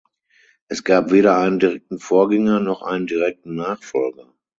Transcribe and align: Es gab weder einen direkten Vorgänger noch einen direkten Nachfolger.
Es 0.67 0.83
gab 0.83 1.11
weder 1.11 1.37
einen 1.37 1.59
direkten 1.59 1.99
Vorgänger 1.99 2.59
noch 2.59 2.81
einen 2.81 3.05
direkten 3.05 3.53
Nachfolger. 3.53 4.33